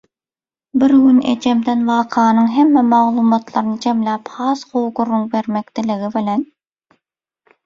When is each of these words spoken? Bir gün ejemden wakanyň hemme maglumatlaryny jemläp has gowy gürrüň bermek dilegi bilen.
Bir 0.83 0.93
gün 1.01 1.17
ejemden 1.33 1.83
wakanyň 1.89 2.49
hemme 2.55 2.83
maglumatlaryny 2.93 3.77
jemläp 3.85 4.33
has 4.39 4.65
gowy 4.73 4.91
gürrüň 5.01 5.29
bermek 5.37 5.71
dilegi 5.81 6.11
bilen. 6.19 6.45